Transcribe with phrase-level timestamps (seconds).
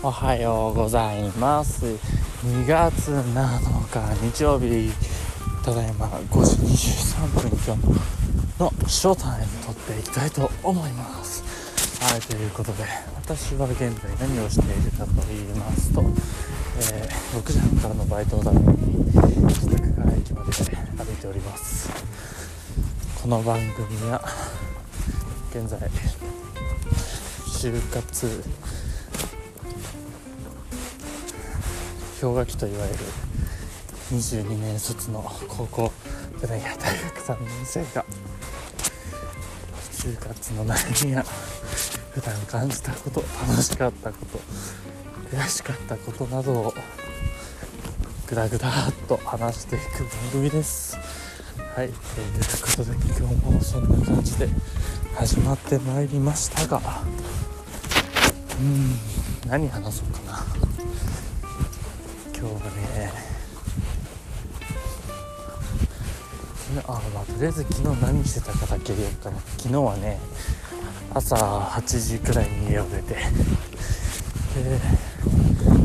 [0.00, 1.84] おはようございます。
[1.84, 3.34] 2月7
[3.90, 4.92] 日日曜日
[5.64, 11.42] ただいま5時23分今日のショータイム撮っていきたいと思います。
[12.00, 12.84] はいということで
[13.16, 13.88] 私は現在
[14.20, 18.66] 何をしているかと言いますと、えー、6時半からのバイトのために
[19.46, 21.90] 自宅から駅まで歩いております。
[23.20, 24.22] この番組は
[25.50, 25.80] 現在
[27.48, 28.44] 就活
[32.20, 32.98] 氷河期といわれる
[34.12, 35.92] 22年卒の高校
[36.40, 38.04] じゃないや大学3年生が
[39.92, 41.24] 就活の悩みや
[42.12, 44.40] 普段感じたこと楽しかったこと
[45.36, 46.74] 悔しかったことなどを
[48.26, 50.96] ぐだぐだっと話していく番組です。
[51.74, 51.88] はい。
[51.88, 51.96] という
[52.60, 54.48] ことで今日もそんな感じで
[55.14, 56.80] 始まってまいりましたが
[58.60, 58.98] うん
[59.48, 60.27] 何話そうかな。
[62.40, 63.12] 今日はね
[66.86, 69.40] あまあとりあえず昨日何してたかだけ言おうかな。
[69.40, 70.20] 昨日はね
[71.12, 73.20] 朝8時くらいに家を出てで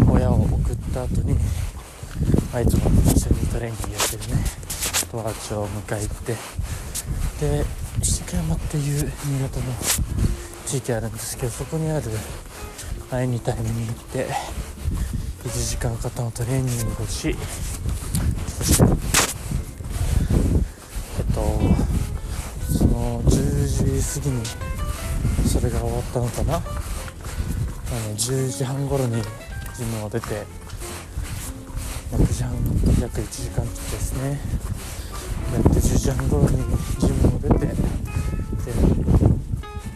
[0.07, 0.61] 親を送っ
[0.93, 1.35] た後に、
[2.53, 4.43] あ、いつも一緒にトレーニングやってるね
[5.09, 6.35] 友達を迎え行って
[7.39, 7.65] で
[7.99, 9.65] 石川山っていう新潟の
[10.67, 12.03] 地域あるんですけどそこにある
[13.09, 14.27] 第2タイムに行って
[15.45, 17.35] 1時間肩のトレーニングをし
[18.47, 18.83] そして
[21.19, 21.41] えっと
[22.71, 24.41] その10時過ぎに
[25.47, 26.55] それが終わったのかな？
[26.55, 29.21] あの10時半頃に
[29.75, 30.45] ジムを出て
[32.11, 32.53] 6時半
[33.01, 34.39] 約1時間ですね。
[35.53, 36.57] やって10時半頃に
[36.99, 37.73] ジムを出てで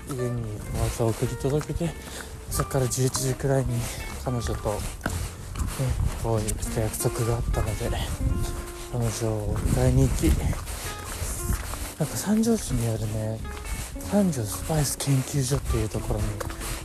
[0.09, 0.41] 家に
[0.83, 1.89] 技を送り届けて
[2.51, 3.67] そこから11時くらいに
[4.23, 4.79] 彼女と
[6.23, 7.89] こういった約束があったので
[8.91, 10.23] 彼女を迎えに行き
[11.99, 13.39] なんか三条市にあるね
[14.11, 16.25] 三条スパイス研究所っていうところに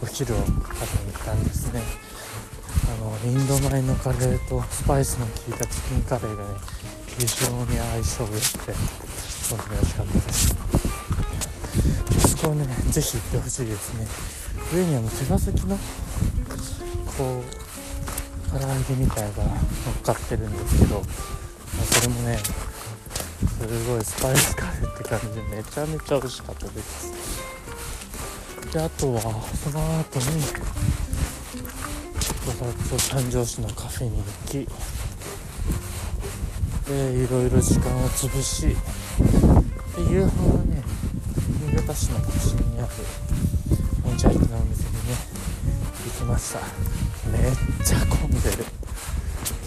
[0.02, 1.82] お昼を食べに行ったんですね。
[2.90, 6.48] あのインド米のカレーとスパイスの効いたチキンカレーがね
[7.18, 8.72] 非常に相性が良くて
[9.50, 10.56] 本当に美味しかったです。
[12.36, 14.06] そこをねぜひ行ってほしいですね。
[14.74, 15.78] 上にあの手羽先の
[17.16, 17.71] こう
[18.52, 27.12] 唐揚げみたいが乗っかってるんですけど、まあ、それもねすごいスパイスカレーって感じでめちゃめちゃ美味しかったです。
[28.72, 30.42] であとはその後に
[32.92, 34.68] と三条市のカフェに行き
[36.86, 38.74] でいろいろ時間を潰しで
[40.10, 40.82] 夕飯はね
[41.66, 42.88] 新潟市の都心にある
[44.04, 45.14] もんじゃ焼きのお店にね
[46.06, 47.11] 行きました。
[47.32, 47.52] めっ
[47.84, 48.64] ちゃ混んでる。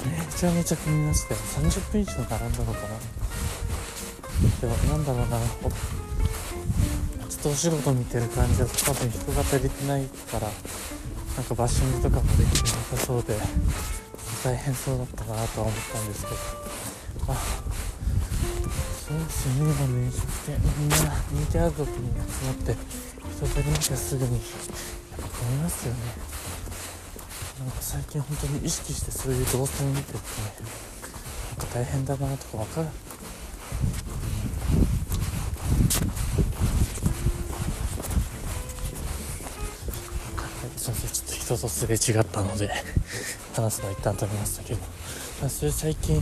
[0.06, 1.40] めちゃめちゃ混みましたよ。
[1.42, 2.88] 30分以上並んだのかな。
[4.62, 5.40] でもなんだろうな。
[7.28, 10.48] ちょっとお仕事見てる感じだと多分人が足りてないから
[11.38, 13.36] なんかバッシングとかもできてなさそうで
[14.44, 16.36] 大変そうだったなとは思ったんですけど。
[17.28, 17.36] あ
[19.08, 19.54] そうですね。
[19.58, 20.96] 今の飲食店みんな
[21.32, 22.76] 人気ある時に集まって
[23.36, 24.42] 人足りなきゃすぐにやっ
[25.22, 26.00] ぱ混みますよね。
[27.58, 30.70] なんか最近本当に意識してそういう動線を見てるとね
[31.58, 32.88] なんか大変だなとか分かる、
[40.76, 41.10] すいません。
[41.10, 42.70] ちょっと人とすれ違ったので
[43.56, 44.80] 話すの一旦止めましたけど、
[45.50, 46.22] それ最近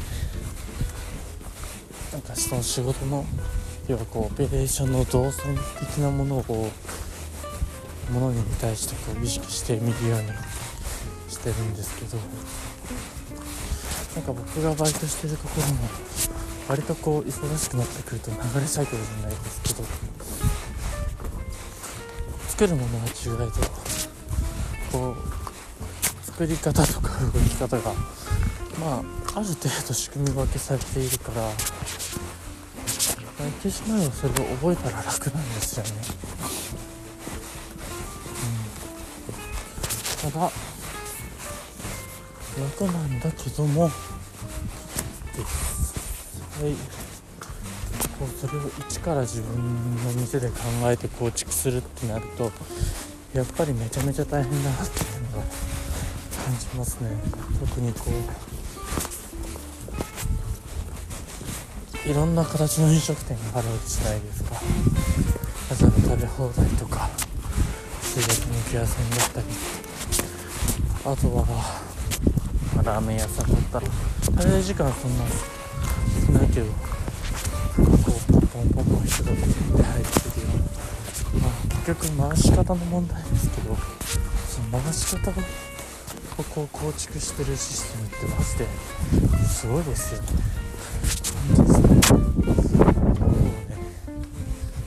[2.12, 3.26] なんかその仕事の
[3.88, 6.70] 要はこうオペレーションの動線的なものをこ
[8.10, 10.28] うものに対してこう意識してみるように
[11.44, 12.18] してるんですけど
[14.16, 15.90] なんか僕がバイトしてるところも
[16.70, 19.84] 割とこう忙しくなってくると流れサイクルじゃないですけど
[22.48, 23.10] 作るものは違
[23.46, 27.94] いとこう作り方とか動き方が
[28.80, 29.04] ま
[29.36, 31.52] あある程度仕組み分けされているから
[33.40, 35.92] 言ってしまえばそれを覚えたら楽なんですよね、
[40.24, 40.73] うん、ただ
[42.58, 43.84] 楽なんだけども。
[43.84, 43.92] はい。
[48.20, 50.56] こうそれを一から自分の店で考
[50.86, 52.52] えて構築するってなると
[53.34, 55.44] やっぱりめちゃめちゃ大変だなっていうのが
[56.46, 57.10] 感じますね。
[57.60, 58.12] 特にこ
[62.06, 64.62] ういろんな形の飲食店があるわけじゃないですか。
[65.72, 67.10] 例えば食べ放題とか
[68.04, 69.48] 水焼肉屋さんだったり。
[71.06, 71.83] あとは、
[72.76, 75.26] まあラーメン屋さんだったら滞在時間そんな
[76.28, 76.74] 少ないけどこ
[77.82, 80.52] うポンポンポンポン人が出入りするよ
[81.34, 81.52] うなまあ
[81.86, 83.76] 結局回し方の問題ですけど
[84.48, 85.34] その回し方を
[86.36, 90.28] ここを構築してるシステムってマジですごいですよね
[91.58, 91.96] 本当ですね
[93.20, 93.78] もうね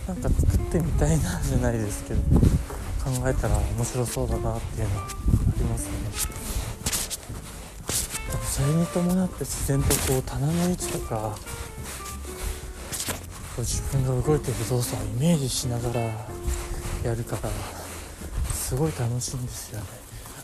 [0.08, 2.20] なんか作ってみたいなじゃないですけど
[3.04, 5.08] 考えたら面白そうだなっていうのはあ
[5.58, 6.45] りますね
[8.56, 11.36] それに伴って自然とこう棚の位置とか
[13.54, 17.50] こう自分が動いてる動作をイメージしながらやるから
[18.54, 19.86] すごい楽しいんですよね。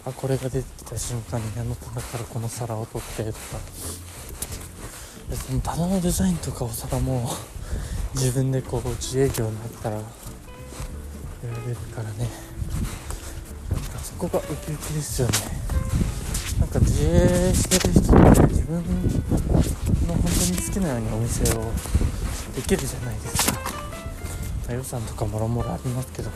[0.04, 3.38] あこれが出てきた瞬間にあの棚からこの皿を取ってとか。
[5.30, 7.30] でその棚のデザインとかお皿も
[8.14, 10.02] 自分でこう自営業になったらや
[11.66, 12.28] れるからね。
[13.70, 15.61] なんかそこがウキウキですよね。
[16.72, 18.76] か自営してる人って自分
[20.06, 21.72] の本当に好きなようにお店を
[22.56, 23.60] できるじゃないですか、
[24.66, 26.30] まあ予算とかもろもろありますけど。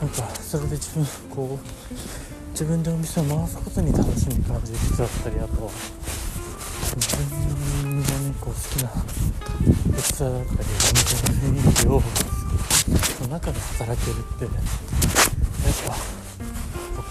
[0.00, 1.94] なんかそれで自分こう
[2.50, 5.70] 自分でお店を回すことに楽しみ感じる人だったりあと
[6.96, 7.16] 自
[7.82, 12.02] 分のねこう好きな器だったりお店の雰囲気を
[13.22, 14.52] の中で働けるってやっ
[15.86, 16.15] ぱ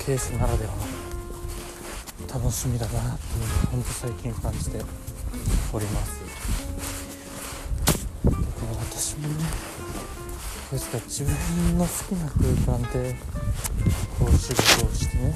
[0.06, 4.80] ケースならではの楽しみだなっていうのを本当最近感じて
[5.74, 6.22] おります。
[8.24, 8.38] だから
[8.88, 9.34] 私もね
[10.70, 11.34] こういった自分
[11.80, 13.16] の好きな空間で
[14.20, 15.34] こう仕事をしてね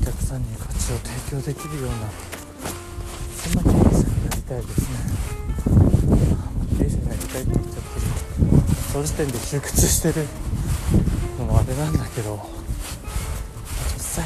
[0.00, 1.96] お客さんに価値を提供できるような
[3.34, 4.94] そんな経営者になりたいですね。
[6.78, 8.06] 経営者になりたいって言っちゃってる。
[8.92, 10.24] その時点で窮屈してる。
[11.38, 12.40] のもあれなんだけど。
[13.94, 14.24] 実際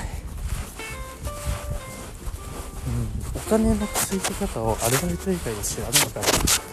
[2.86, 3.40] うん。
[3.40, 6.70] お金のついて方をアルバイト以外で知らないから。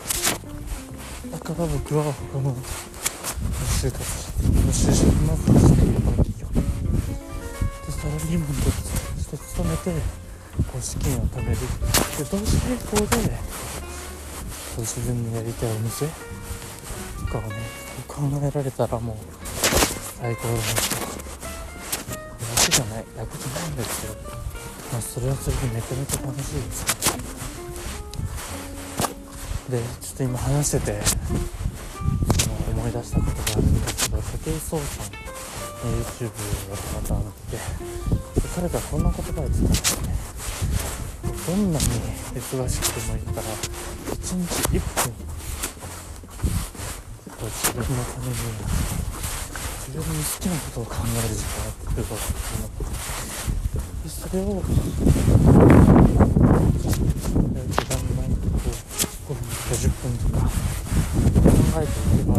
[1.31, 2.55] だから僕は他の
[3.81, 4.03] 就活
[4.71, 6.61] 就職の話しているこの企業で
[7.91, 9.91] サラリーマンとして勤めて
[10.71, 13.41] こう資金を貯めるで同時並行でこ
[14.77, 16.11] う自分のやりたいお店と
[17.27, 17.49] かをね
[18.07, 19.17] 考えられたらもう
[20.19, 20.65] 最高だな楽
[22.71, 24.15] じゃない楽じゃないんですけど
[24.91, 26.85] まあそれはそれでめちゃめちゃ楽しいです。
[29.69, 29.83] でちょ
[30.13, 31.15] っと今話しててそ
[32.49, 34.23] の思い出したことがあるんですけど武
[34.57, 35.17] 井壮さんの
[36.01, 36.25] YouTube を
[36.71, 37.61] やる方があってで
[38.55, 39.69] 彼がこんな言葉を言ってね
[41.45, 41.85] どんなに
[42.33, 43.43] 忙しくてもいいから
[44.15, 44.37] 1日
[44.71, 45.13] 1分
[47.47, 48.33] 自分のために
[49.87, 52.67] 自分の好きなことを考える時間を作るぞっていうの
[54.03, 54.59] でそれを
[57.67, 60.51] 時間の前にこう5分とか10分とか考
[61.79, 62.35] えていけば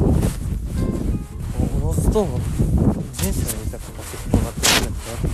[1.56, 2.28] おのずと
[3.14, 5.32] 人生の豊かさって広がってくるんだなって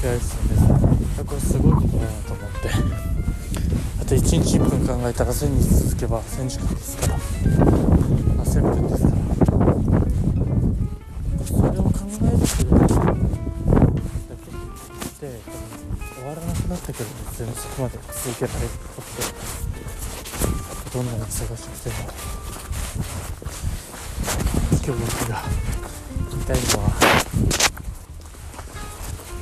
[0.00, 2.70] 言われてたんですこれすごいことだなと思って
[4.00, 9.43] あと1日1分考えたら1000日続けば1000時間ですから1000分ですから
[12.10, 13.88] それを考えるっていう
[14.28, 14.50] だけ
[15.26, 15.40] で
[16.14, 19.44] 終わらなくなってくるんですよねそこまで続けられることって
[20.92, 21.94] どんなに忙しくても
[24.84, 25.42] 今日僕が
[26.30, 26.88] 言いたいのは、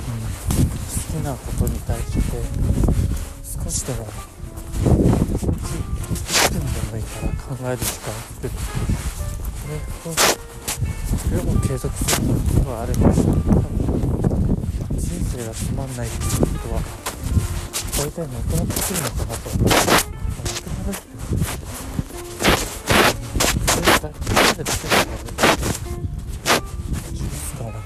[0.06, 2.20] うん、好きなことに対して
[3.64, 4.06] 少しでも
[5.34, 5.58] 一日
[6.40, 8.50] 1分でもいいから考える時間を作る
[10.04, 10.08] そ
[10.46, 10.51] れ
[11.32, 13.24] それを継続することがあれば人
[15.24, 16.82] 生がつまんないっていうことは
[17.96, 19.96] 大体なくなってくるのかなとなくなる
[23.66, 25.16] それだけでできるからね
[27.12, 27.80] 充実感はね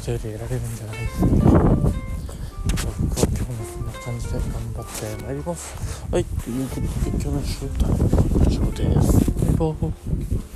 [0.00, 5.76] 人より得られるんじゃないですかね僕は今日もそんな感じで頑張ってまいります
[6.10, 9.12] はいということで今日のショータイムは以上です
[9.58, 10.55] バイバイ